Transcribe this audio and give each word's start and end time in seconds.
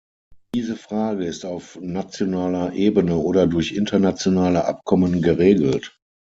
Diese 0.55 0.77
Frage 0.77 1.25
ist 1.27 1.45
auf 1.45 1.77
nationaler 1.79 2.73
Ebene 2.73 3.17
oder 3.19 3.45
durch 3.45 3.73
internationale 3.73 4.65
Abkommen 4.65 5.21
geregelt. 5.21 5.95